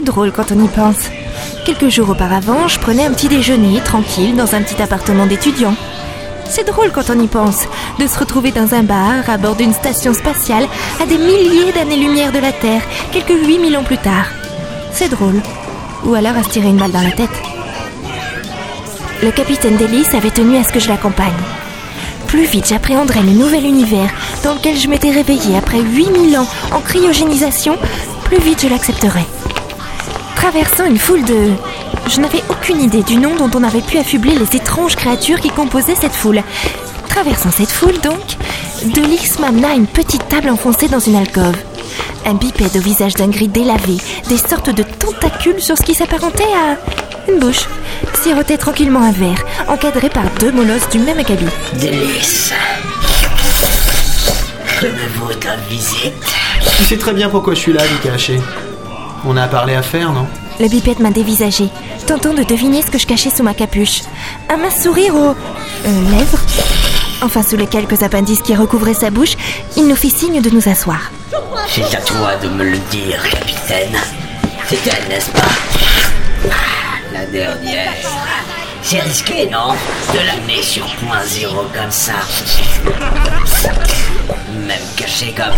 [0.00, 1.10] C'est drôle quand on y pense.
[1.66, 5.74] Quelques jours auparavant, je prenais un petit déjeuner tranquille dans un petit appartement d'étudiant.
[6.48, 7.66] C'est drôle quand on y pense,
[7.98, 10.66] de se retrouver dans un bar à bord d'une station spatiale
[11.02, 12.80] à des milliers d'années-lumière de la Terre,
[13.12, 14.24] quelques 8000 ans plus tard.
[14.90, 15.42] C'est drôle.
[16.06, 17.28] Ou alors à se tirer une balle dans la tête.
[19.22, 21.28] Le capitaine Delis avait tenu à ce que je l'accompagne.
[22.26, 24.10] Plus vite j'appréhenderais le nouvel univers
[24.44, 27.76] dans lequel je m'étais réveillée après 8000 ans en cryogénisation,
[28.24, 29.26] plus vite je l'accepterais.
[30.40, 31.50] Traversant une foule de...
[32.08, 35.50] Je n'avais aucune idée du nom dont on avait pu affubler les étranges créatures qui
[35.50, 36.42] composaient cette foule.
[37.10, 38.38] Traversant cette foule donc,
[38.82, 41.56] Delis m'amena à une petite table enfoncée dans une alcôve.
[42.24, 43.98] Un bipède au visage d'un gris délavé,
[44.30, 47.68] des sortes de tentacules sur ce qui s'apparentait à une bouche,
[48.22, 51.44] sirotait tranquillement un verre, encadré par deux molosses du même acabit.
[51.74, 52.54] Délice.
[54.80, 56.14] Je me vaut ta visite.
[56.78, 58.40] Tu sais très bien pourquoi je suis là, Lucas Haché.
[59.24, 60.26] On a parlé à faire, non?
[60.58, 61.68] Le bipède m'a dévisagé,
[62.06, 64.00] tentant de deviner ce que je cachais sous ma capuche.
[64.48, 65.30] Un mince sourire aux
[65.86, 66.38] euh, lèvres,
[67.22, 69.36] enfin sous les quelques appendices qui recouvraient sa bouche,
[69.76, 71.10] il nous fit signe de nous asseoir.
[71.68, 73.96] C'est à toi de me le dire, capitaine.
[74.68, 75.40] C'est elle, n'est-ce pas?
[76.50, 76.54] Ah,
[77.12, 77.92] La dernière.
[78.82, 79.74] C'est risqué, non?
[80.12, 82.14] De l'amener sur point zéro comme ça.
[84.66, 85.54] Même caché comme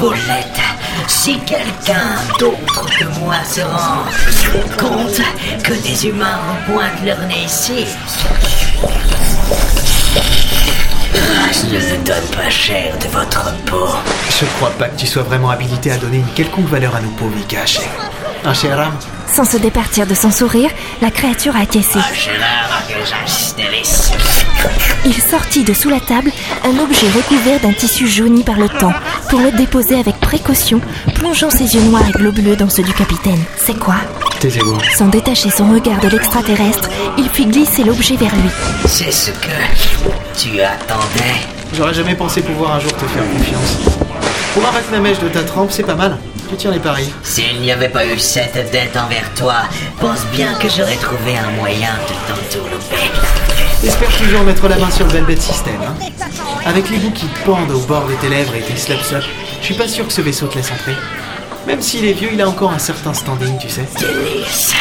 [0.00, 0.60] Volette.
[1.08, 4.04] Si quelqu'un d'autre que moi se rend
[4.78, 5.20] compte
[5.62, 7.86] que des humains pointent leur nez ici,
[11.52, 13.88] je ne donne pas cher de votre peau.
[14.40, 17.10] Je crois pas que tu sois vraiment habilité à donner une quelconque valeur à nos
[17.10, 17.36] pauvres.
[18.44, 18.96] Un cher âme
[19.32, 21.98] Sans se départir de son sourire, la créature a acquiescé.
[25.04, 26.30] Il sortit de sous la table
[26.64, 28.92] un objet recouvert d'un tissu jauni par le temps
[29.32, 30.78] pour le déposer avec précaution,
[31.14, 33.42] plongeant ses yeux noirs et globuleux dans ceux du capitaine.
[33.56, 33.94] C'est quoi
[34.40, 34.76] Tes égaux.
[34.94, 38.50] Sans détacher son regard de l'extraterrestre, il fit glisser l'objet vers lui.
[38.84, 41.40] C'est ce que tu attendais.
[41.72, 43.96] J'aurais jamais pensé pouvoir un jour te faire confiance.
[44.52, 46.18] Pour un la mèche de ta trempe, c'est pas mal.
[46.50, 47.10] Tu tiens les paris.
[47.22, 49.62] S'il n'y avait pas eu cette dette envers toi,
[49.98, 53.10] pense bien que j'aurais trouvé un moyen de t'entourlouper.
[53.82, 55.72] Espère toujours mettre la main sur le Velvet System.
[55.82, 55.94] Hein.
[56.64, 59.24] Avec les bouts qui pendent au bord de tes lèvres et tes slap-slap,
[59.60, 60.94] je suis pas sûr que ce vaisseau te laisse entrer.
[61.66, 63.84] Même s'il est vieux, il a encore un certain standing, tu sais.
[63.98, 64.72] Délice.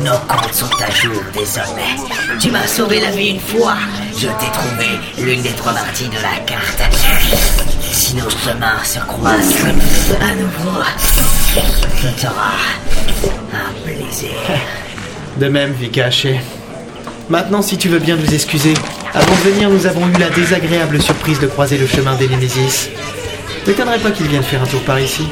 [0.00, 1.96] Nos comptes sont à jour désormais.
[2.40, 3.76] Tu m'as sauvé la vie une fois.
[4.12, 4.88] Je t'ai trouvé
[5.18, 6.82] l'une des trois parties de la carte.
[7.92, 9.64] Si nos chemins se croisent
[10.20, 10.82] à nouveau,
[12.00, 12.52] ce sera
[13.54, 14.30] un plaisir.
[15.36, 16.40] De même, vie cachée.
[17.28, 18.74] Maintenant, si tu veux bien nous excuser,
[19.14, 22.88] avant de venir, nous avons eu la désagréable surprise de croiser le chemin des Némésis.
[23.66, 25.28] M'étonnerait pas qu'il vienne faire un tour par ici.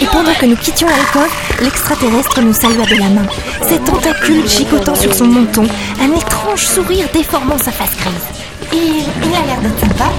[0.00, 3.26] Et pendant que nous quittions l'alcôve, l'extraterrestre nous salua de la main,
[3.66, 5.66] ses tentacules chicotant sur son menton,
[6.00, 8.72] un étrange sourire déformant sa face grise.
[8.72, 10.10] Et il a l'air d'être sympa.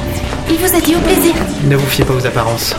[0.49, 1.33] Il vous a dit au plaisir.
[1.65, 2.75] Ne vous fiez pas aux apparences.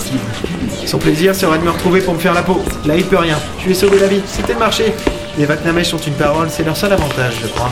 [0.86, 2.62] Son plaisir sera de me retrouver pour me faire la peau.
[2.84, 3.38] Là, il peut rien.
[3.60, 4.22] Je lui ai sauvé la vie.
[4.26, 4.94] C'était le marché.
[5.38, 7.70] Les Vatnamesh ont une parole, c'est leur seul avantage, je crois.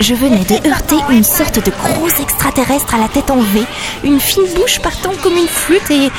[0.00, 3.62] Je venais de heurter une sorte de gros extraterrestre à la tête en V,
[4.02, 6.10] une fine bouche partant comme une flûte et...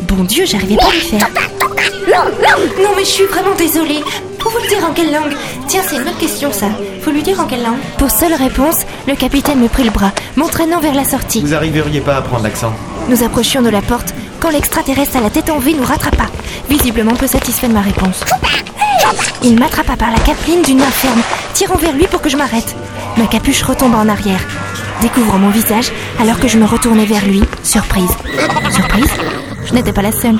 [0.00, 1.28] Bon Dieu, j'arrivais pas à lui faire.
[2.82, 4.02] Non mais je suis vraiment désolée.
[4.40, 5.34] Pour vous le dire en quelle langue?
[5.68, 6.66] Tiens, c'est une bonne question ça.
[7.02, 7.78] Faut lui dire en quelle langue?
[7.98, 11.40] Pour seule réponse, le capitaine me prit le bras, m'entraînant vers la sortie.
[11.40, 12.72] Vous arriveriez pas à prendre l'accent.
[13.08, 16.26] Nous approchions de la porte quand l'extraterrestre à la tête en V nous rattrapa,
[16.68, 18.20] visiblement peu satisfait de ma réponse.
[19.42, 21.22] Il m'attrapa par la capeline d'une main ferme,
[21.54, 22.76] tirant vers lui pour que je m'arrête.
[23.16, 24.40] Ma capuche retomba en arrière,
[25.00, 25.90] découvrant mon visage
[26.20, 28.10] alors que je me retournais vers lui, surprise.
[28.70, 29.10] Surprise?
[29.66, 30.38] Je n'étais pas la seule.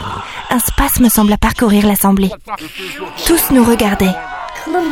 [0.50, 2.30] Un spasme sembla parcourir l'assemblée.
[3.26, 4.14] Tous nous regardaient.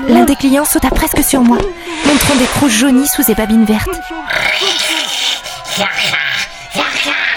[0.08, 1.58] L'un des clients sauta presque sur moi,
[2.06, 3.88] montrant des crocs jaunis sous ses babines vertes.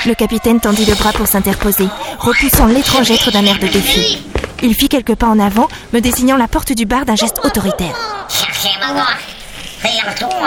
[0.09, 4.25] Le capitaine tendit le bras pour s'interposer, repoussant l'étrange être d'un air de défi.
[4.63, 7.95] Il fit quelques pas en avant, me désignant la porte du bar d'un geste autoritaire.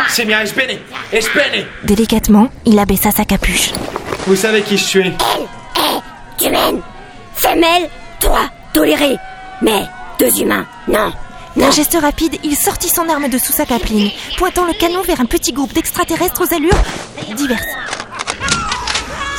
[0.09, 0.81] C'est bien, espéné
[1.13, 3.71] Espéné Délicatement, il abaissa sa capuche.
[4.27, 5.13] Vous savez qui je suis
[6.45, 6.81] Humaine
[7.37, 7.89] Femelle
[8.19, 8.41] Toi
[8.73, 9.15] Toléré
[9.63, 9.85] Mais
[10.19, 11.13] deux humains Non
[11.55, 15.21] D'un geste rapide, il sortit son arme de sous sa capeline, pointant le canon vers
[15.21, 16.83] un petit groupe d'extraterrestres aux allures
[17.37, 17.63] diverses.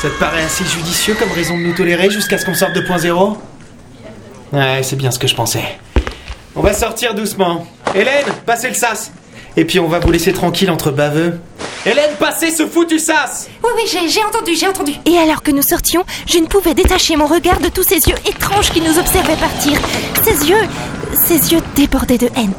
[0.03, 2.81] Ça te paraît assez judicieux comme raison de nous tolérer jusqu'à ce qu'on sorte de
[2.81, 3.37] point zéro
[4.51, 5.63] Ouais, c'est bien ce que je pensais.
[6.57, 7.65] On va sortir doucement.
[7.95, 9.13] Hélène, passez le sas
[9.55, 11.39] Et puis on va vous laisser tranquille entre baveux.
[11.85, 14.91] Hélène, passez ce foutu sas Oui, oui, j'ai, j'ai entendu, j'ai entendu.
[15.05, 18.17] Et alors que nous sortions, je ne pouvais détacher mon regard de tous ces yeux
[18.27, 19.79] étranges qui nous observaient partir.
[20.25, 20.67] Ces yeux,
[21.13, 22.51] ces yeux débordaient de haine.